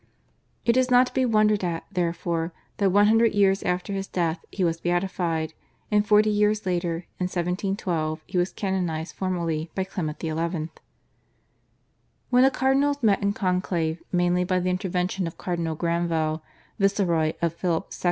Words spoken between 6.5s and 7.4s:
later, in